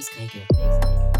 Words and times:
Facemaker. 0.00 0.46
Facemaker. 0.54 1.19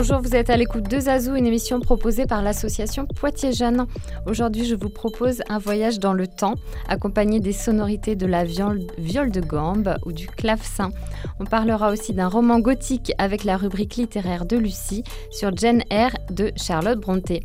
Bonjour, 0.00 0.22
vous 0.22 0.34
êtes 0.34 0.48
à 0.48 0.56
l'écoute 0.56 0.88
de 0.88 0.98
Zazou, 0.98 1.34
une 1.34 1.46
émission 1.46 1.78
proposée 1.78 2.24
par 2.24 2.40
l'association 2.40 3.04
Poitiers-Jeunes. 3.04 3.86
Aujourd'hui, 4.24 4.64
je 4.64 4.74
vous 4.74 4.88
propose 4.88 5.42
un 5.50 5.58
voyage 5.58 5.98
dans 5.98 6.14
le 6.14 6.26
temps, 6.26 6.54
accompagné 6.88 7.38
des 7.38 7.52
sonorités 7.52 8.16
de 8.16 8.24
la 8.24 8.44
viole, 8.44 8.86
de 8.96 9.40
gambe 9.40 9.94
ou 10.06 10.12
du 10.12 10.26
clavecin. 10.26 10.90
On 11.38 11.44
parlera 11.44 11.90
aussi 11.90 12.14
d'un 12.14 12.28
roman 12.28 12.60
gothique 12.60 13.12
avec 13.18 13.44
la 13.44 13.58
rubrique 13.58 13.96
littéraire 13.96 14.46
de 14.46 14.56
Lucie 14.56 15.04
sur 15.30 15.54
Jane 15.54 15.82
Eyre 15.90 16.16
de 16.30 16.50
Charlotte 16.56 16.98
Brontë. 16.98 17.42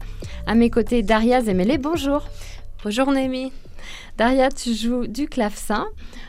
À 0.47 0.55
mes 0.55 0.69
côtés, 0.69 1.03
Daria 1.03 1.41
Zemele, 1.41 1.77
bonjour. 1.77 2.23
Bonjour 2.85 3.11
Némi. 3.11 3.51
Daria, 4.17 4.49
tu 4.49 4.73
joues 4.73 5.07
du 5.07 5.27
clavecin, 5.27 5.85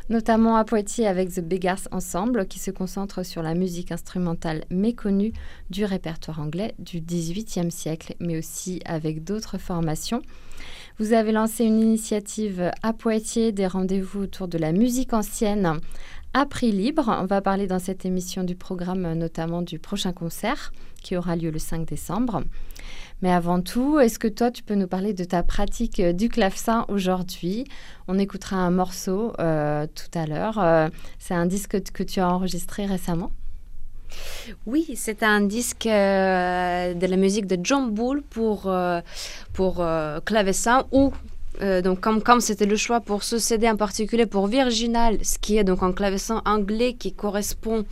notamment 0.09 0.57
à 0.57 0.65
Poitiers 0.65 1.07
avec 1.07 1.33
The 1.33 1.41
Beggars 1.41 1.89
Ensemble, 1.93 2.47
qui 2.47 2.59
se 2.59 2.71
concentre 2.71 3.25
sur 3.25 3.43
la 3.43 3.55
musique 3.55 3.93
instrumentale 3.93 4.65
méconnue 4.71 5.33
du 5.71 5.85
répertoire 5.85 6.41
anglais 6.41 6.75
du 6.79 7.01
XVIIIe 7.01 7.71
siècle, 7.71 8.15
mais 8.21 8.39
aussi 8.39 8.81
avec 8.85 9.25
d'autres 9.25 9.59
formations. 9.59 10.23
Vous 10.99 11.13
avez 11.13 11.31
lancé 11.31 11.67
une 11.67 11.79
initiative 11.79 12.71
à 12.83 12.95
Poitiers, 12.95 13.53
des 13.53 13.67
rendez-vous 13.67 14.23
autour 14.23 14.49
de 14.49 14.57
la 14.57 14.73
musique 14.73 15.13
ancienne 15.13 15.79
à 16.33 16.47
prix 16.47 16.73
libre. 16.73 17.15
On 17.21 17.27
va 17.27 17.43
parler 17.43 17.67
dans 17.67 17.79
cette 17.79 18.07
émission 18.07 18.45
du 18.45 18.57
programme 18.57 19.13
notamment 19.13 19.61
du 19.61 19.79
prochain 19.79 20.15
concert 20.15 20.73
qui 21.03 21.15
aura 21.15 21.37
lieu 21.37 21.51
le 21.51 21.59
5 21.59 21.87
décembre. 21.87 22.45
Mais 23.21 23.31
avant 23.31 23.61
tout, 23.61 23.99
est-ce 23.99 24.19
que 24.19 24.27
toi, 24.27 24.51
tu 24.51 24.63
peux 24.63 24.75
nous 24.75 24.89
parler 24.89 25.13
de 25.13 25.25
ta 25.25 25.43
pratique 25.43 26.01
du 26.01 26.31
clavecin 26.31 26.87
aujourd'hui? 26.89 27.65
On 28.09 28.19
écoutera 28.19 28.57
un 28.57 28.71
morceau 28.71 29.35
euh, 29.39 29.87
tout 29.95 30.19
à 30.19 30.25
l'heure. 30.25 30.59
Euh, 30.59 30.89
c'est 31.19 31.35
un 31.35 31.45
disque 31.45 31.79
que 31.93 32.05
tu 32.05 32.21
as 32.21 32.29
enregistré 32.31 32.87
récemment? 32.87 33.33
Oui, 34.67 34.87
c'est 34.97 35.23
un 35.23 35.41
disque 35.41 35.87
de 35.87 37.07
la 37.07 37.17
musique 37.17 37.47
de 37.47 37.59
John 37.63 37.91
Bull 37.91 38.23
pour, 38.23 38.73
pour 39.53 39.87
clavecin 40.25 40.85
ou 40.93 41.13
donc 41.83 42.01
comme 42.01 42.23
comme 42.23 42.43
c'était 42.43 42.67
le 42.67 42.77
choix 42.77 43.01
pour 43.01 43.23
ce 43.23 43.39
CD 43.39 43.67
en 43.69 43.77
particulier 43.77 44.27
pour 44.27 44.47
Virginal, 44.47 45.19
ce 45.23 45.39
qui 45.39 45.57
est 45.57 45.65
donc 45.65 45.83
un 45.83 45.93
clavecin 45.93 46.43
anglais 46.45 46.93
qui 46.93 47.15
correspond 47.15 47.87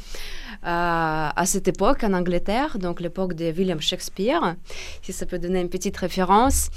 à 0.66 1.44
cette 1.46 1.68
époque 1.68 2.04
en 2.04 2.12
Angleterre, 2.12 2.78
donc 2.78 3.00
l'époque 3.00 3.34
de 3.34 3.52
William 3.52 3.80
Shakespeare, 3.80 4.56
si 5.02 5.12
ça 5.12 5.26
peut 5.26 5.38
donner 5.38 5.60
une 5.60 5.68
petite 5.68 5.96
référence. 5.96 6.70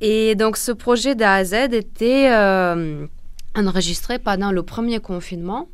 Et 0.00 0.34
donc 0.34 0.56
ce 0.56 0.72
projet 0.72 1.14
d'A 1.14 1.34
à 1.34 1.44
Z 1.44 1.54
était 1.72 2.30
euh, 2.30 3.06
enregistré 3.56 4.18
pendant 4.18 4.52
le 4.52 4.62
premier 4.62 5.00
confinement. 5.00 5.68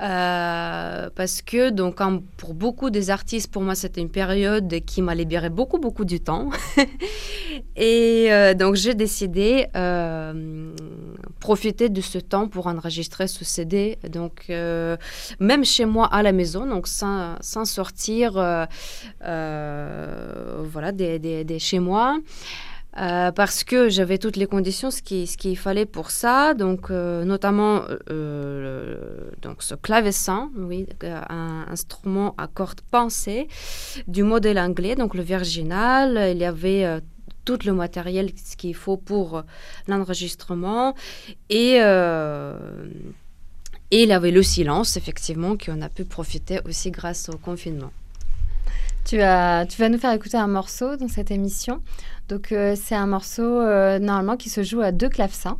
Euh, 0.00 1.10
parce 1.16 1.42
que 1.42 1.70
donc 1.70 1.96
pour 2.36 2.54
beaucoup 2.54 2.90
des 2.90 3.10
artistes, 3.10 3.50
pour 3.50 3.62
moi 3.62 3.74
c'était 3.74 4.00
une 4.00 4.10
période 4.10 4.72
qui 4.86 5.02
m'a 5.02 5.14
libéré 5.14 5.50
beaucoup 5.50 5.78
beaucoup 5.78 6.04
du 6.04 6.20
temps. 6.20 6.50
Et 7.76 8.28
euh, 8.30 8.54
donc 8.54 8.76
j'ai 8.76 8.94
décidé 8.94 9.66
euh, 9.74 10.72
profiter 11.40 11.88
de 11.88 12.00
ce 12.00 12.18
temps 12.18 12.46
pour 12.46 12.68
enregistrer 12.68 13.26
ce 13.26 13.44
CD 13.44 13.98
donc 14.08 14.44
euh, 14.50 14.96
même 15.40 15.64
chez 15.64 15.84
moi 15.84 16.06
à 16.06 16.22
la 16.22 16.30
maison 16.30 16.64
donc 16.66 16.86
sans, 16.86 17.36
sortir 17.64 18.32
voilà 19.20 20.92
des, 20.92 21.58
chez 21.58 21.80
moi 21.80 22.18
euh, 22.98 23.30
parce 23.30 23.62
que 23.62 23.88
j'avais 23.88 24.18
toutes 24.18 24.36
les 24.36 24.46
conditions, 24.46 24.90
ce 24.90 25.02
qu'il 25.02 25.28
ce 25.28 25.54
fallait 25.54 25.86
pour 25.86 26.10
ça, 26.10 26.54
donc 26.54 26.90
euh, 26.90 27.24
notamment 27.24 27.82
euh, 28.10 29.30
donc 29.40 29.62
ce 29.62 29.76
clavecin, 29.76 30.50
oui, 30.56 30.86
un 31.02 31.66
instrument 31.68 32.34
à 32.38 32.48
cordes 32.48 32.80
pensées 32.90 33.46
du 34.08 34.24
modèle 34.24 34.58
anglais, 34.58 34.96
donc 34.96 35.14
le 35.14 35.22
virginal. 35.22 36.30
Il 36.32 36.38
y 36.38 36.44
avait 36.44 37.00
tout 37.44 37.58
le 37.64 37.72
matériel 37.72 38.32
qu'il 38.56 38.74
faut 38.74 38.96
pour 38.96 39.42
l'enregistrement 39.86 40.94
et 41.50 41.78
et 43.90 44.02
il 44.02 44.12
avait 44.12 44.32
le 44.32 44.42
silence, 44.42 44.98
effectivement, 44.98 45.56
qu'on 45.56 45.80
a 45.80 45.88
pu 45.88 46.04
profiter 46.04 46.60
aussi 46.66 46.90
grâce 46.90 47.30
au 47.30 47.38
confinement. 47.38 47.90
Tu, 49.08 49.22
as, 49.22 49.64
tu 49.64 49.80
vas 49.80 49.88
nous 49.88 49.96
faire 49.96 50.12
écouter 50.12 50.36
un 50.36 50.48
morceau 50.48 50.96
dans 50.96 51.08
cette 51.08 51.30
émission. 51.30 51.80
Donc, 52.28 52.52
euh, 52.52 52.76
c'est 52.76 52.94
un 52.94 53.06
morceau 53.06 53.42
euh, 53.42 53.98
normalement 53.98 54.36
qui 54.36 54.50
se 54.50 54.62
joue 54.62 54.82
à 54.82 54.92
deux 54.92 55.08
clavecins. 55.08 55.56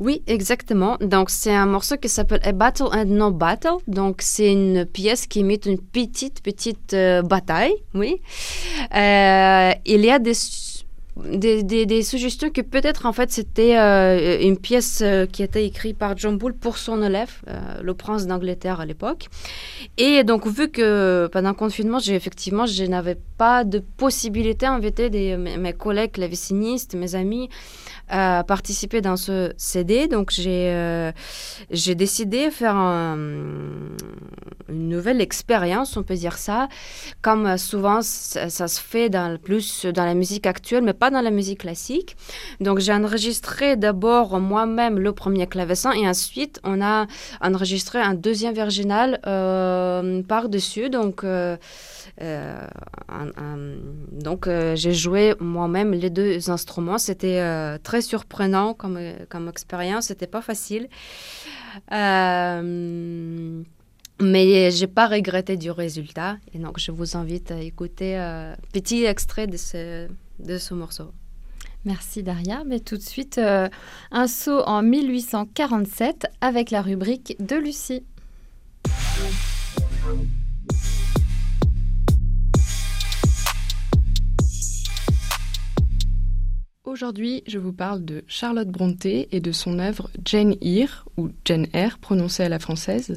Oui, 0.00 0.24
exactement. 0.26 0.96
Donc, 1.00 1.30
c'est 1.30 1.54
un 1.54 1.66
morceau 1.66 1.96
qui 1.98 2.08
s'appelle 2.08 2.40
A 2.42 2.50
Battle 2.50 2.88
and 2.92 3.04
No 3.04 3.30
Battle. 3.30 3.76
Donc, 3.86 4.22
c'est 4.22 4.50
une 4.50 4.84
pièce 4.86 5.28
qui 5.28 5.38
imite 5.38 5.66
une 5.66 5.78
petite, 5.78 6.42
petite 6.42 6.94
euh, 6.94 7.22
bataille. 7.22 7.74
Oui. 7.94 8.20
il 8.92 10.04
y 10.04 10.10
a 10.10 10.18
des 10.18 10.34
des, 11.16 12.02
suggestions 12.02 12.50
que 12.50 12.62
peut-être 12.62 13.04
en 13.04 13.12
fait 13.12 13.30
c'était 13.30 13.78
euh, 13.78 14.40
une 14.40 14.56
pièce 14.56 15.00
euh, 15.02 15.26
qui 15.26 15.42
était 15.42 15.66
écrite 15.66 15.98
par 15.98 16.16
John 16.16 16.38
Bull 16.38 16.54
pour 16.54 16.78
son 16.78 17.02
élève, 17.02 17.30
euh, 17.48 17.82
le 17.82 17.94
prince 17.94 18.26
d'Angleterre 18.26 18.80
à 18.80 18.86
l'époque. 18.86 19.28
Et 19.98 20.24
donc 20.24 20.46
vu 20.46 20.70
que 20.70 21.28
pendant 21.30 21.50
le 21.50 21.54
confinement, 21.54 21.98
effectivement, 21.98 22.66
je 22.66 22.84
n'avais 22.84 23.18
pas 23.36 23.64
de 23.64 23.78
possibilité 23.78 24.66
d'inviter 24.66 25.36
mes, 25.36 25.72
collègues 25.74 26.12
clavecinistes, 26.12 26.94
mes 26.94 27.14
amis 27.14 27.50
à 28.08 28.44
participer 28.46 29.00
dans 29.00 29.16
ce 29.16 29.52
CD. 29.56 30.06
Donc, 30.06 30.30
j'ai 30.30 30.70
euh, 30.70 31.12
j'ai 31.70 31.94
décidé 31.94 32.46
de 32.46 32.50
faire 32.50 32.76
une 32.76 33.96
nouvelle 34.68 35.20
expérience, 35.20 35.96
on 35.96 36.02
peut 36.02 36.14
dire 36.14 36.38
ça. 36.38 36.68
Comme 37.20 37.56
souvent, 37.58 38.00
ça, 38.02 38.48
se 38.48 38.80
fait 38.80 39.08
dans, 39.08 39.38
plus 39.38 39.86
dans 39.86 40.04
la 40.04 40.14
musique 40.14 40.46
actuelle, 40.46 40.82
mais 40.82 40.92
pas 40.92 41.10
dans 41.10 41.20
la 41.20 41.30
musique 41.30 41.60
classique. 41.60 42.16
Donc, 42.60 42.78
j'ai 42.78 42.92
enregistré 42.92 43.76
d'abord 43.76 44.40
moi-même 44.40 44.98
le 44.98 45.12
premier 45.12 45.46
clavecin 45.46 45.92
et 45.92 46.08
ensuite, 46.08 46.60
on 46.64 46.82
a 46.82 47.06
enregistré 47.40 48.00
un 48.00 48.14
deuxième 48.14 48.54
virginal 48.54 49.20
euh, 49.26 50.22
par-dessus. 50.22 50.90
Donc, 50.90 51.24
euh, 51.24 52.66
donc, 54.12 54.48
j'ai 54.74 54.92
joué 54.92 55.34
moi-même 55.40 55.92
les 55.92 56.10
deux 56.10 56.50
instruments. 56.50 56.98
C'était 56.98 57.40
euh, 57.40 57.78
surprenant 58.02 58.74
comme, 58.74 58.98
comme 59.28 59.48
expérience. 59.48 60.06
C'était 60.06 60.26
pas 60.26 60.42
facile. 60.42 60.88
mais 64.20 64.70
j'ai 64.70 64.86
pas 64.86 65.08
regretté 65.08 65.56
du 65.56 65.70
résultat. 65.70 66.36
Et 66.54 66.58
donc, 66.58 66.78
je 66.78 66.92
vous 66.92 67.16
invite 67.16 67.50
à 67.50 67.60
écouter 67.60 68.16
un 68.16 68.56
petit 68.72 69.04
extrait 69.04 69.46
de 69.46 69.56
ce, 69.56 70.08
de 70.38 70.58
ce 70.58 70.74
morceau. 70.74 71.10
Merci 71.84 72.22
Daria. 72.22 72.62
Mais 72.64 72.80
tout 72.80 72.96
de 72.96 73.02
suite, 73.02 73.40
un 74.10 74.26
saut 74.26 74.62
en 74.66 74.82
1847 74.82 76.26
avec 76.40 76.70
la 76.70 76.82
rubrique 76.82 77.36
de 77.40 77.56
Lucie. 77.56 78.04
Aujourd'hui, 86.92 87.42
je 87.46 87.58
vous 87.58 87.72
parle 87.72 88.04
de 88.04 88.22
Charlotte 88.28 88.68
Brontë 88.68 89.26
et 89.32 89.40
de 89.40 89.50
son 89.50 89.78
œuvre 89.78 90.10
Jane 90.26 90.56
Eyre, 90.60 91.06
ou 91.16 91.30
Jane 91.42 91.66
Eyre 91.72 91.96
prononcée 91.96 92.42
à 92.42 92.50
la 92.50 92.58
française, 92.58 93.16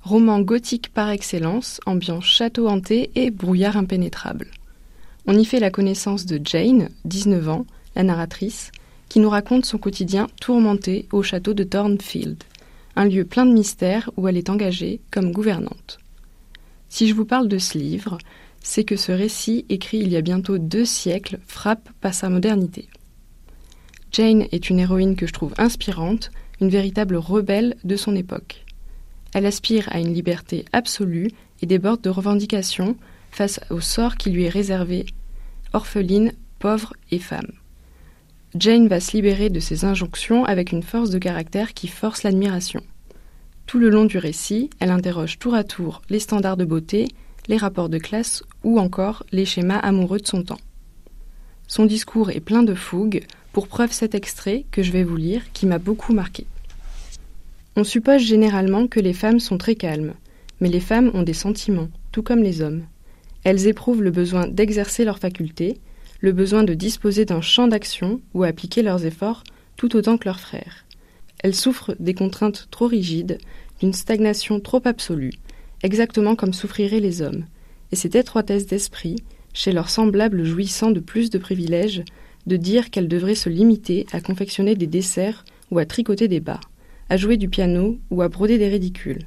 roman 0.00 0.40
gothique 0.40 0.90
par 0.94 1.10
excellence, 1.10 1.82
ambiance 1.84 2.24
château 2.24 2.66
hanté 2.66 3.10
et 3.16 3.30
brouillard 3.30 3.76
impénétrable. 3.76 4.46
On 5.26 5.36
y 5.36 5.44
fait 5.44 5.60
la 5.60 5.70
connaissance 5.70 6.24
de 6.24 6.40
Jane, 6.42 6.88
19 7.04 7.46
ans, 7.50 7.66
la 7.94 8.04
narratrice, 8.04 8.72
qui 9.10 9.20
nous 9.20 9.28
raconte 9.28 9.66
son 9.66 9.76
quotidien 9.76 10.26
tourmenté 10.40 11.06
au 11.12 11.22
château 11.22 11.52
de 11.52 11.64
Thornfield, 11.64 12.42
un 12.96 13.04
lieu 13.04 13.26
plein 13.26 13.44
de 13.44 13.52
mystères 13.52 14.08
où 14.16 14.28
elle 14.28 14.38
est 14.38 14.48
engagée 14.48 14.98
comme 15.10 15.32
gouvernante. 15.32 15.98
Si 16.88 17.06
je 17.06 17.14
vous 17.14 17.26
parle 17.26 17.48
de 17.48 17.58
ce 17.58 17.76
livre, 17.76 18.16
c'est 18.62 18.84
que 18.84 18.96
ce 18.96 19.12
récit, 19.12 19.66
écrit 19.68 19.98
il 19.98 20.08
y 20.08 20.16
a 20.16 20.22
bientôt 20.22 20.56
deux 20.56 20.86
siècles, 20.86 21.38
frappe 21.46 21.90
par 22.00 22.14
sa 22.14 22.30
modernité. 22.30 22.88
Jane 24.12 24.46
est 24.50 24.70
une 24.70 24.80
héroïne 24.80 25.14
que 25.16 25.26
je 25.26 25.32
trouve 25.32 25.54
inspirante, 25.58 26.30
une 26.60 26.68
véritable 26.68 27.16
rebelle 27.16 27.76
de 27.84 27.96
son 27.96 28.16
époque. 28.16 28.64
Elle 29.32 29.46
aspire 29.46 29.88
à 29.92 30.00
une 30.00 30.12
liberté 30.12 30.64
absolue 30.72 31.30
et 31.62 31.66
déborde 31.66 32.00
de 32.00 32.10
revendications 32.10 32.96
face 33.30 33.60
au 33.70 33.80
sort 33.80 34.16
qui 34.16 34.30
lui 34.30 34.44
est 34.44 34.50
réservé, 34.50 35.06
orpheline, 35.72 36.32
pauvre 36.58 36.94
et 37.10 37.20
femme. 37.20 37.52
Jane 38.56 38.88
va 38.88 38.98
se 38.98 39.12
libérer 39.12 39.48
de 39.48 39.60
ses 39.60 39.84
injonctions 39.84 40.44
avec 40.44 40.72
une 40.72 40.82
force 40.82 41.10
de 41.10 41.18
caractère 41.18 41.72
qui 41.72 41.86
force 41.86 42.24
l'admiration. 42.24 42.82
Tout 43.66 43.78
le 43.78 43.90
long 43.90 44.04
du 44.04 44.18
récit, 44.18 44.70
elle 44.80 44.90
interroge 44.90 45.38
tour 45.38 45.54
à 45.54 45.62
tour 45.62 46.02
les 46.10 46.18
standards 46.18 46.56
de 46.56 46.64
beauté, 46.64 47.06
les 47.46 47.56
rapports 47.56 47.88
de 47.88 47.98
classe 47.98 48.42
ou 48.64 48.80
encore 48.80 49.22
les 49.30 49.44
schémas 49.44 49.78
amoureux 49.78 50.18
de 50.18 50.26
son 50.26 50.42
temps. 50.42 50.60
Son 51.68 51.86
discours 51.86 52.30
est 52.30 52.40
plein 52.40 52.64
de 52.64 52.74
fougue, 52.74 53.24
pour 53.52 53.68
preuve 53.68 53.92
cet 53.92 54.14
extrait 54.14 54.64
que 54.70 54.82
je 54.82 54.92
vais 54.92 55.04
vous 55.04 55.16
lire 55.16 55.42
qui 55.52 55.66
m'a 55.66 55.78
beaucoup 55.78 56.12
marqué. 56.12 56.46
On 57.76 57.84
suppose 57.84 58.22
généralement 58.22 58.86
que 58.86 59.00
les 59.00 59.12
femmes 59.12 59.40
sont 59.40 59.58
très 59.58 59.74
calmes, 59.74 60.14
mais 60.60 60.68
les 60.68 60.80
femmes 60.80 61.10
ont 61.14 61.22
des 61.22 61.32
sentiments, 61.32 61.88
tout 62.12 62.22
comme 62.22 62.42
les 62.42 62.62
hommes. 62.62 62.84
Elles 63.44 63.66
éprouvent 63.66 64.02
le 64.02 64.10
besoin 64.10 64.46
d'exercer 64.46 65.04
leurs 65.04 65.18
facultés, 65.18 65.78
le 66.20 66.32
besoin 66.32 66.64
de 66.64 66.74
disposer 66.74 67.24
d'un 67.24 67.40
champ 67.40 67.68
d'action 67.68 68.20
ou 68.34 68.44
appliquer 68.44 68.82
leurs 68.82 69.06
efforts 69.06 69.44
tout 69.76 69.96
autant 69.96 70.18
que 70.18 70.26
leurs 70.26 70.40
frères. 70.40 70.84
Elles 71.42 71.54
souffrent 71.54 71.96
des 71.98 72.12
contraintes 72.12 72.68
trop 72.70 72.86
rigides, 72.86 73.38
d'une 73.80 73.94
stagnation 73.94 74.60
trop 74.60 74.82
absolue, 74.84 75.32
exactement 75.82 76.36
comme 76.36 76.52
souffriraient 76.52 77.00
les 77.00 77.22
hommes, 77.22 77.46
et 77.92 77.96
cette 77.96 78.14
étroitesse 78.14 78.66
d'esprit, 78.66 79.16
chez 79.54 79.72
leurs 79.72 79.88
semblables 79.88 80.44
jouissant 80.44 80.90
de 80.90 81.00
plus 81.00 81.30
de 81.30 81.38
privilèges, 81.38 82.04
de 82.46 82.56
dire 82.56 82.90
qu'elles 82.90 83.08
devraient 83.08 83.34
se 83.34 83.48
limiter 83.48 84.06
à 84.12 84.20
confectionner 84.20 84.74
des 84.74 84.86
desserts 84.86 85.44
ou 85.70 85.78
à 85.78 85.86
tricoter 85.86 86.28
des 86.28 86.40
bas, 86.40 86.60
à 87.08 87.16
jouer 87.16 87.36
du 87.36 87.48
piano 87.48 87.98
ou 88.10 88.22
à 88.22 88.28
broder 88.28 88.58
des 88.58 88.68
ridicules. 88.68 89.26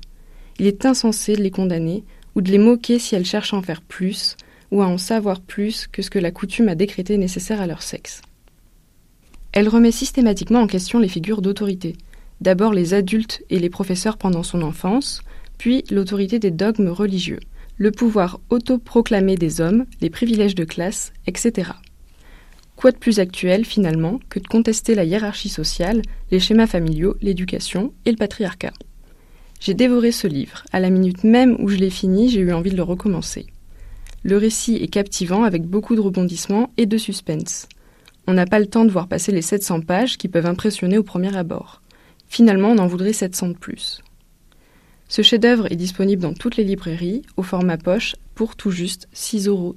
Il 0.59 0.67
est 0.67 0.85
insensé 0.85 1.35
de 1.35 1.41
les 1.41 1.51
condamner 1.51 2.03
ou 2.35 2.41
de 2.41 2.51
les 2.51 2.57
moquer 2.57 2.99
si 2.99 3.15
elles 3.15 3.25
cherchent 3.25 3.53
à 3.53 3.57
en 3.57 3.61
faire 3.61 3.81
plus 3.81 4.35
ou 4.71 4.81
à 4.81 4.87
en 4.87 4.97
savoir 4.97 5.39
plus 5.39 5.87
que 5.87 6.01
ce 6.01 6.09
que 6.09 6.19
la 6.19 6.31
coutume 6.31 6.67
a 6.67 6.75
décrété 6.75 7.17
nécessaire 7.17 7.61
à 7.61 7.67
leur 7.67 7.81
sexe. 7.81 8.21
Elle 9.51 9.69
remet 9.69 9.91
systématiquement 9.91 10.61
en 10.61 10.67
question 10.67 10.97
les 10.97 11.07
figures 11.07 11.43
d'autorité, 11.43 11.95
d'abord 12.41 12.73
les 12.73 12.95
adultes 12.95 13.43
et 13.51 13.59
les 13.59 13.69
professeurs 13.69 14.17
pendant 14.17 14.41
son 14.41 14.63
enfance, 14.63 15.21
puis 15.59 15.83
l'autorité 15.91 16.39
des 16.39 16.49
dogmes 16.49 16.89
religieux, 16.89 17.39
le 17.77 17.91
pouvoir 17.91 18.39
autoproclamé 18.49 19.35
des 19.35 19.61
hommes, 19.61 19.85
les 20.01 20.09
privilèges 20.09 20.55
de 20.55 20.65
classe, 20.65 21.13
etc. 21.27 21.71
Quoi 22.75 22.91
de 22.91 22.97
plus 22.97 23.19
actuel, 23.19 23.65
finalement, 23.65 24.19
que 24.29 24.39
de 24.39 24.47
contester 24.47 24.95
la 24.95 25.05
hiérarchie 25.05 25.49
sociale, 25.49 26.01
les 26.31 26.39
schémas 26.39 26.67
familiaux, 26.67 27.15
l'éducation 27.21 27.93
et 28.05 28.11
le 28.11 28.17
patriarcat? 28.17 28.73
J'ai 29.59 29.73
dévoré 29.73 30.11
ce 30.11 30.27
livre. 30.27 30.63
À 30.73 30.79
la 30.79 30.89
minute 30.89 31.23
même 31.23 31.55
où 31.59 31.69
je 31.69 31.77
l'ai 31.77 31.89
fini, 31.89 32.29
j'ai 32.29 32.41
eu 32.41 32.51
envie 32.51 32.71
de 32.71 32.75
le 32.75 32.83
recommencer. 32.83 33.45
Le 34.23 34.37
récit 34.37 34.75
est 34.75 34.87
captivant 34.87 35.43
avec 35.43 35.63
beaucoup 35.63 35.95
de 35.95 36.01
rebondissements 36.01 36.71
et 36.77 36.85
de 36.85 36.97
suspense. 36.97 37.67
On 38.27 38.33
n'a 38.33 38.45
pas 38.45 38.59
le 38.59 38.67
temps 38.67 38.85
de 38.85 38.91
voir 38.91 39.07
passer 39.07 39.31
les 39.31 39.41
700 39.41 39.81
pages 39.81 40.17
qui 40.17 40.27
peuvent 40.27 40.45
impressionner 40.45 40.97
au 40.97 41.03
premier 41.03 41.35
abord. 41.35 41.81
Finalement, 42.27 42.71
on 42.71 42.77
en 42.77 42.87
voudrait 42.87 43.13
700 43.13 43.49
de 43.49 43.53
plus. 43.53 44.01
Ce 45.07 45.21
chef-d'œuvre 45.21 45.71
est 45.71 45.75
disponible 45.75 46.21
dans 46.21 46.33
toutes 46.33 46.57
les 46.57 46.63
librairies, 46.63 47.21
au 47.37 47.43
format 47.43 47.77
poche, 47.77 48.15
pour 48.33 48.55
tout 48.55 48.71
juste 48.71 49.07
6,30 49.13 49.47
euros. 49.47 49.75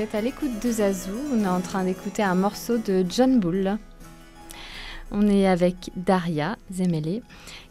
Vous 0.00 0.06
êtes 0.06 0.14
à 0.14 0.22
l'écoute 0.22 0.64
de 0.64 0.72
Zazou. 0.72 1.12
On 1.30 1.44
est 1.44 1.46
en 1.46 1.60
train 1.60 1.84
d'écouter 1.84 2.22
un 2.22 2.34
morceau 2.34 2.78
de 2.78 3.04
John 3.06 3.38
Bull. 3.38 3.76
On 5.10 5.28
est 5.28 5.46
avec 5.46 5.90
Daria 5.94 6.56
Zemele 6.72 7.20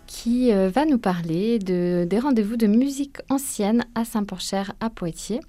qui 0.06 0.54
euh, 0.54 0.70
va 0.70 0.86
nous 0.86 1.00
parler 1.00 1.58
de, 1.58 2.06
des 2.08 2.20
rendez-vous 2.20 2.56
de 2.56 2.68
musique 2.68 3.18
ancienne 3.32 3.84
à 3.96 4.06
Saint-Porcher 4.06 4.62
à 4.80 4.92
Poitiers. 4.92 5.40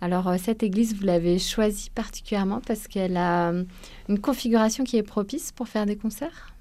Alors 0.00 0.26
euh, 0.26 0.36
cette 0.36 0.64
église, 0.64 0.96
vous 0.96 1.06
l'avez 1.06 1.38
choisie 1.38 1.90
particulièrement 1.90 2.60
parce 2.66 2.88
qu'elle 2.88 3.16
a 3.16 3.50
euh, 3.50 3.62
une 4.08 4.18
configuration 4.18 4.82
qui 4.82 4.96
est 4.96 5.04
propice 5.04 5.52
pour 5.52 5.68
faire 5.68 5.86
des 5.86 5.96
concerts? 5.96 6.55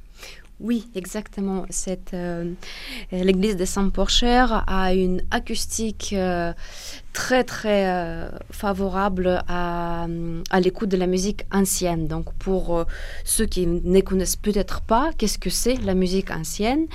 Oui, 0.62 0.88
exactement. 0.96 1.66
Euh, 2.14 2.54
l'église 3.12 3.58
de 3.58 3.66
Saint-Porcher 3.66 4.46
a 4.68 4.94
une 4.94 5.22
acoustique 5.30 6.12
euh, 6.14 6.54
très 7.12 7.44
très 7.44 7.88
euh, 7.88 8.30
favorable 8.52 9.44
à, 9.50 10.08
l'écoute 10.62 10.88
de 10.88 10.96
la 10.96 11.08
musique 11.08 11.46
ancienne. 11.52 12.08
Donc 12.08 12.34
pour 12.36 12.86
ceux 13.26 13.46
qui 13.46 13.68
ne 13.68 14.00
connaissent 14.00 14.38
peut-être 14.38 14.80
pas, 14.80 15.12
qu'est-ce 15.18 15.38
que 15.38 15.50
c'est 15.50 15.76
la 15.84 15.94
musique 15.94 16.32
ancienne? 16.32 16.88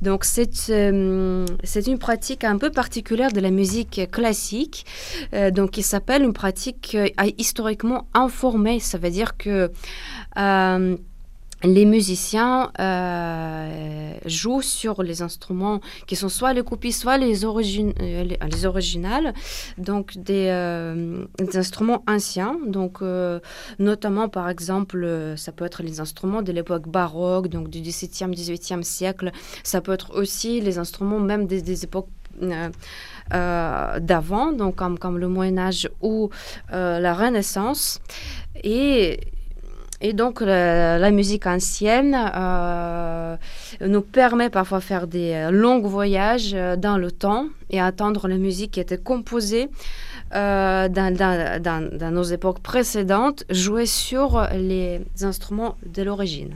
Donc 0.00 0.24
c'est 0.24 0.54
c'est 0.54 1.86
une 1.86 1.98
pratique 1.98 2.44
un 2.44 2.56
peu 2.56 2.70
particulière 2.70 3.32
de 3.32 3.40
la 3.40 3.50
musique 3.50 4.08
classique, 4.12 4.86
donc 5.52 5.72
qui 5.72 5.82
s'appelle 5.82 6.22
une 6.22 6.32
pratique 6.32 6.96
historiquement 7.36 8.06
informée. 8.14 8.78
Ça 8.78 8.98
veut 8.98 9.10
dire 9.10 9.36
que 9.36 9.72
les 11.64 11.84
musiciens 11.84 12.70
euh, 12.78 14.12
jouent 14.26 14.62
sur 14.62 15.02
les 15.02 15.22
instruments 15.22 15.80
qui 16.06 16.14
sont 16.14 16.28
soit 16.28 16.52
les 16.52 16.62
copies, 16.62 16.92
soit 16.92 17.18
euh, 17.18 18.24
les, 18.24 18.66
originales, 18.66 19.34
donc 19.76 20.16
des, 20.16 20.46
euh, 20.50 21.24
instruments 21.54 22.04
anciens, 22.06 22.56
donc 22.66 23.00
notamment 23.78 24.28
par 24.28 24.48
exemple, 24.48 25.34
ça 25.36 25.52
peut 25.52 25.64
être 25.64 25.82
les 25.82 26.00
instruments 26.00 26.42
de 26.42 26.52
l'époque 26.52 26.88
baroque, 26.88 27.48
donc 27.48 27.70
du 27.70 27.80
XVIIe, 27.80 28.30
XVIIIe 28.30 28.84
siècle, 28.84 29.32
ça 29.64 29.80
peut 29.80 29.92
être 29.92 30.14
aussi 30.16 30.60
les 30.60 30.78
instruments 30.78 31.18
même 31.18 31.46
des, 31.46 31.84
époques 31.84 32.08
d'avant, 33.30 34.52
donc 34.52 34.76
comme 34.76 35.18
le 35.18 35.28
Moyen 35.28 35.58
Âge 35.58 35.88
ou 36.00 36.30
la 36.70 37.14
Renaissance. 37.14 38.00
Et 38.62 39.20
et 40.00 40.12
donc, 40.12 40.40
la, 40.40 41.10
musique 41.10 41.46
ancienne 41.46 42.16
euh, 42.36 43.36
nous 43.80 44.02
permet 44.02 44.48
parfois 44.48 44.78
de 44.78 44.84
faire 44.84 45.08
des 45.08 45.32
euh, 45.32 45.50
longs 45.50 45.80
voyages 45.80 46.52
euh, 46.54 46.76
dans 46.76 46.98
le 46.98 47.10
temps 47.10 47.46
et 47.70 47.80
attendre 47.80 48.28
la 48.28 48.36
musique 48.36 48.72
qui 48.72 48.80
était 48.80 48.98
composée 48.98 49.68
dans, 50.30 52.10
nos 52.12 52.22
époques 52.22 52.60
précédentes, 52.60 53.44
jouée 53.50 53.86
sur 53.86 54.46
les 54.52 55.00
instruments 55.22 55.76
de 55.84 56.02
l'origine. 56.02 56.54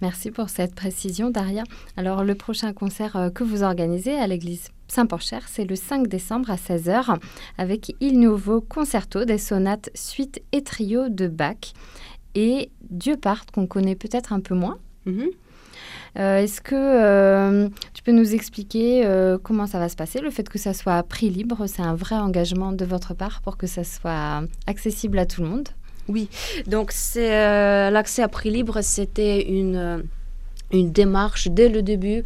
Merci 0.00 0.32
pour 0.32 0.48
cette 0.48 0.74
précision, 0.74 1.30
Daria. 1.30 1.62
Alors, 1.96 2.24
le 2.24 2.34
prochain 2.34 2.72
concert 2.72 3.30
que 3.34 3.44
vous 3.44 3.62
organisez 3.62 4.18
à 4.18 4.26
l'église 4.26 4.68
Saint-Porcher, 4.88 5.38
c'est 5.46 5.64
le 5.64 5.76
5 5.76 6.08
décembre 6.08 6.50
à 6.50 6.56
16h 6.56 7.18
avec 7.56 7.94
Il 8.00 8.20
Nouveau 8.20 8.60
Concerto 8.60 9.24
des 9.24 9.38
sonates, 9.38 9.90
suite 9.94 10.42
et 10.52 10.62
trio 10.62 11.08
de 11.08 11.28
Bach 11.28 11.72
et 12.34 12.70
Dieu 12.90 13.16
parte, 13.16 13.50
qu'on 13.50 13.66
connaît 13.66 13.96
peut-être 13.96 14.32
un 14.32 14.40
peu 14.40 14.54
moins. 14.54 14.78
Mhm. 15.06 15.30
Euh, 16.18 16.38
est-ce 16.38 16.60
que 16.60 16.74
euh, 16.74 17.68
tu 17.94 18.02
peux 18.02 18.12
nous 18.12 18.34
expliquer 18.34 19.06
euh, 19.06 19.38
comment 19.42 19.66
ça 19.66 19.78
va 19.78 19.88
se 19.88 19.96
passer? 19.96 20.20
Le 20.20 20.30
fait 20.30 20.46
que 20.48 20.58
ça 20.58 20.74
soit 20.74 20.96
à 20.96 21.02
prix 21.02 21.30
libre, 21.30 21.66
c'est 21.66 21.82
un 21.82 21.94
vrai 21.94 22.16
engagement 22.16 22.72
de 22.72 22.84
votre 22.84 23.14
part 23.14 23.40
pour 23.40 23.56
que 23.56 23.66
ça 23.66 23.82
soit 23.84 24.42
accessible 24.66 25.18
à 25.18 25.26
tout 25.26 25.42
le 25.42 25.48
monde? 25.48 25.68
Oui, 26.08 26.28
donc 26.66 26.92
l'accès 27.14 28.22
à 28.22 28.28
prix 28.28 28.50
libre, 28.50 28.80
c'était 28.82 29.48
une 29.48 30.04
une 30.72 30.90
démarche 30.90 31.48
dès 31.48 31.68
le 31.68 31.82
début 31.82 32.24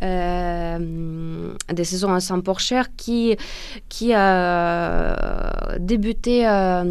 des 0.00 1.84
saisons 1.84 2.14
à 2.14 2.20
Saint-Porcher 2.20 2.84
qui, 2.96 3.36
qui 3.90 4.14
a 4.14 5.76
débuté 5.78 6.46
à, 6.46 6.86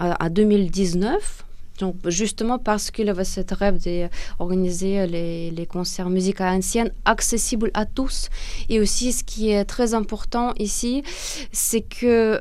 à 0.00 0.28
2019 0.28 1.44
donc, 1.78 1.96
justement 2.06 2.58
parce 2.58 2.90
qu'il 2.90 3.08
avait 3.08 3.24
cette 3.24 3.52
rêve 3.52 3.78
d'organiser 3.78 5.06
les, 5.06 5.50
les 5.50 5.66
concerts 5.66 6.10
musicaux 6.10 6.44
anciennes 6.44 6.92
accessibles 7.04 7.70
à 7.74 7.86
tous. 7.86 8.28
Et 8.68 8.80
aussi, 8.80 9.12
ce 9.12 9.24
qui 9.24 9.50
est 9.50 9.64
très 9.64 9.94
important 9.94 10.52
ici, 10.58 11.02
c'est 11.52 11.82
que 11.82 12.40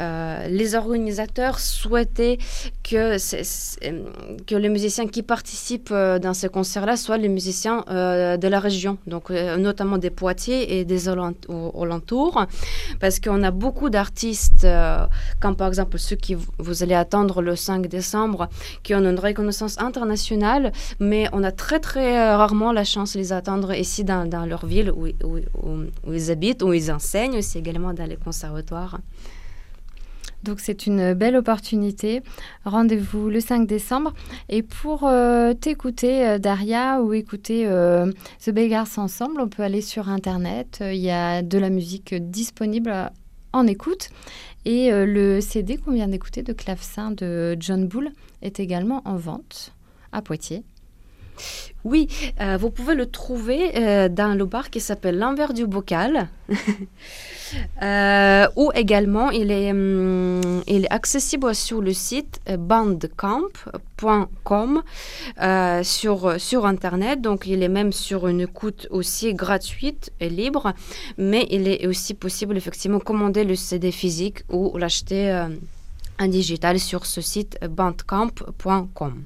euh, 0.00 0.24
euh, 0.34 0.48
les 0.48 0.74
organisateurs 0.74 1.58
souhaitaient 1.58 2.38
que, 2.82 3.16
que 4.44 4.54
les 4.54 4.68
musiciens 4.68 5.06
qui 5.06 5.22
participent 5.22 5.90
euh, 5.92 6.18
dans 6.18 6.34
ces 6.34 6.48
concerts-là 6.48 6.96
soient 6.96 7.18
les 7.18 7.28
musiciens 7.28 7.84
euh, 7.90 8.36
de 8.36 8.48
la 8.48 8.60
région, 8.60 8.98
donc 9.06 9.30
notamment 9.30 9.98
des 9.98 10.10
Poitiers 10.10 10.78
et 10.78 10.84
des 10.84 11.08
alentours, 11.08 12.46
parce 13.00 13.20
qu'on 13.20 13.42
a 13.42 13.50
beaucoup 13.50 13.90
d'artistes, 13.90 14.66
comme 15.40 15.56
par 15.56 15.68
exemple 15.68 15.98
ceux 15.98 16.16
qui 16.16 16.36
vous 16.58 16.82
allez 16.82 16.94
attendre 16.94 17.42
le 17.42 17.56
5 17.56 17.86
décembre, 17.86 18.48
qui 18.82 18.94
ont 18.94 19.00
une 19.00 19.18
reconnaissance 19.18 19.78
internationale, 19.78 20.72
mais 21.00 21.28
on 21.32 21.42
a 21.42 21.52
très 21.52 21.80
très 21.80 22.34
rarement 22.34 22.72
la 22.72 22.84
chance 22.84 23.14
de 23.14 23.18
les 23.18 23.32
attendre 23.32 23.74
ici 23.74 24.04
dans, 24.04 24.46
leur 24.46 24.66
ville 24.66 24.90
où, 24.90 25.06
où, 25.24 25.38
où, 26.06 26.12
ils 26.12 26.30
habitent, 26.30 26.62
où 26.62 26.72
ils 26.72 26.90
enseignent 26.92 27.38
aussi 27.38 27.58
également 27.58 27.92
dans 27.92 28.08
les 28.08 28.16
conservatoires. 28.16 28.98
Donc 30.44 30.60
c'est 30.60 30.86
une 30.86 31.14
belle 31.14 31.36
opportunité. 31.36 32.22
Rendez-vous 32.64 33.30
le 33.30 33.40
5 33.40 33.66
décembre. 33.66 34.12
Et 34.48 34.62
pour 34.62 35.04
euh, 35.04 35.54
t'écouter, 35.54 36.26
euh, 36.26 36.38
Daria, 36.38 37.02
ou 37.02 37.14
écouter 37.14 37.66
euh, 37.66 38.12
The 38.44 38.50
Beggars 38.50 38.98
ensemble, 38.98 39.40
on 39.40 39.48
peut 39.48 39.62
aller 39.62 39.80
sur 39.80 40.08
Internet. 40.08 40.82
Il 40.82 41.00
y 41.00 41.10
a 41.10 41.42
de 41.42 41.58
la 41.58 41.70
musique 41.70 42.14
disponible 42.14 43.10
en 43.52 43.66
écoute. 43.66 44.10
Et 44.66 44.90
le 44.90 45.42
CD 45.42 45.76
qu'on 45.76 45.92
vient 45.92 46.08
d'écouter 46.08 46.42
de 46.42 46.54
clavecin 46.54 47.10
de 47.10 47.54
John 47.60 47.86
Bull 47.86 48.10
est 48.40 48.60
également 48.60 49.02
en 49.04 49.16
vente 49.16 49.74
à 50.10 50.22
Poitiers. 50.22 50.64
Oui, 51.84 52.08
euh, 52.40 52.56
vous 52.56 52.70
pouvez 52.70 52.94
le 52.94 53.04
trouver 53.04 53.76
euh, 53.76 54.08
dans 54.08 54.34
le 54.34 54.46
bar 54.46 54.70
qui 54.70 54.80
s'appelle 54.80 55.18
l'envers 55.18 55.52
du 55.52 55.66
bocal. 55.66 56.30
euh, 57.82 58.46
ou 58.56 58.72
également, 58.74 59.28
il 59.30 59.50
est, 59.50 59.70
hum, 59.70 60.62
il 60.66 60.86
est 60.86 60.92
accessible 60.92 61.54
sur 61.54 61.82
le 61.82 61.92
site 61.92 62.40
bandcamp.com 62.58 64.82
sur, 65.82 66.40
sur 66.40 66.64
Internet. 66.64 67.20
Donc, 67.20 67.46
il 67.46 67.62
est 67.62 67.68
même 67.68 67.92
sur 67.92 68.28
une 68.28 68.40
écoute 68.40 68.86
aussi 68.90 69.34
gratuite 69.34 70.10
et 70.20 70.30
libre. 70.30 70.72
Mais 71.18 71.46
il 71.50 71.68
est 71.68 71.86
aussi 71.86 72.14
possible, 72.14 72.56
effectivement, 72.56 72.98
commander 72.98 73.44
le 73.44 73.56
CD 73.56 73.92
physique 73.92 74.42
ou 74.48 74.78
l'acheter 74.78 75.46
en 76.18 76.28
digital 76.28 76.80
sur 76.80 77.04
ce 77.04 77.20
site 77.20 77.58
bandcamp.com. 77.62 79.24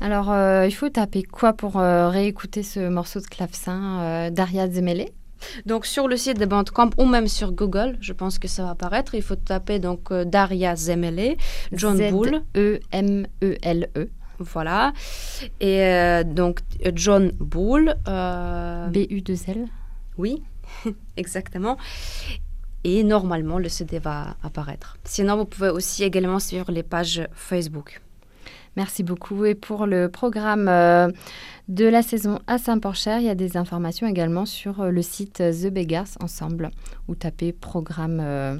Alors, 0.00 0.30
euh, 0.30 0.66
il 0.66 0.72
faut 0.72 0.88
taper 0.88 1.22
quoi 1.22 1.54
pour 1.54 1.78
euh, 1.78 2.08
réécouter 2.10 2.62
ce 2.62 2.88
morceau 2.88 3.20
de 3.20 3.26
clavecin 3.26 4.00
euh, 4.00 4.30
d'Aria 4.30 4.68
Zemele? 4.68 5.06
Donc 5.64 5.86
sur 5.86 6.08
le 6.08 6.16
site 6.16 6.38
de 6.38 6.46
Bandcamp 6.46 6.90
ou 6.98 7.04
même 7.04 7.28
sur 7.28 7.52
Google, 7.52 7.96
je 8.00 8.12
pense 8.12 8.38
que 8.38 8.48
ça 8.48 8.64
va 8.64 8.70
apparaître. 8.70 9.14
Il 9.14 9.22
faut 9.22 9.36
taper 9.36 9.78
donc 9.78 10.12
Daria 10.12 10.74
Zemele, 10.76 11.36
John 11.72 11.98
Bull. 12.10 12.42
E 12.56 12.80
M 12.90 13.26
E 13.42 13.56
L 13.62 13.88
E. 13.96 14.08
Voilà. 14.38 14.92
Et 15.60 16.22
donc 16.24 16.60
John 16.94 17.32
Bull. 17.38 17.94
B 18.06 18.96
U 19.10 19.20
2 19.20 19.34
L. 19.48 19.66
Oui, 20.16 20.42
exactement. 21.18 21.76
Et 22.82 23.04
normalement 23.04 23.58
le 23.58 23.68
CD 23.68 23.98
va 23.98 24.36
apparaître. 24.42 24.96
Sinon, 25.04 25.36
vous 25.36 25.44
pouvez 25.44 25.68
aussi 25.68 26.02
également 26.02 26.38
suivre 26.38 26.72
les 26.72 26.82
pages 26.82 27.28
Facebook. 27.34 28.00
Merci 28.76 29.02
beaucoup. 29.02 29.44
Et 29.46 29.54
pour 29.54 29.86
le 29.86 30.08
programme 30.08 30.68
euh, 30.68 31.10
de 31.68 31.86
la 31.86 32.02
saison 32.02 32.40
à 32.46 32.58
Saint-Porcher, 32.58 33.16
il 33.18 33.24
y 33.24 33.30
a 33.30 33.34
des 33.34 33.56
informations 33.56 34.06
également 34.06 34.44
sur 34.44 34.80
euh, 34.80 34.90
le 34.90 35.02
site 35.02 35.38
The 35.38 35.68
Beggars 35.68 36.08
Ensemble 36.20 36.70
ou 37.08 37.14
tapez 37.14 37.52
programme 37.52 38.20
euh, 38.20 38.58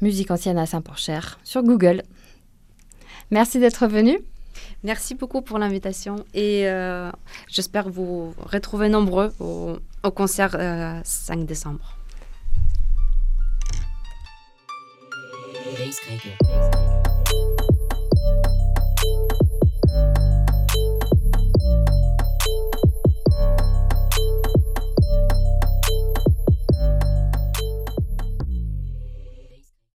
musique 0.00 0.30
ancienne 0.30 0.56
à 0.56 0.66
Saint-Porcher 0.66 1.18
sur 1.42 1.62
Google. 1.64 2.02
Merci 3.32 3.58
d'être 3.58 3.88
venu. 3.88 4.18
Merci 4.84 5.16
beaucoup 5.16 5.42
pour 5.42 5.58
l'invitation 5.58 6.24
et 6.32 6.68
j'espère 7.48 7.88
vous 7.88 8.34
retrouver 8.38 8.88
nombreux 8.88 9.32
au, 9.40 9.78
au 10.04 10.10
concert 10.12 10.56
5 11.02 11.44
décembre. 11.44 11.96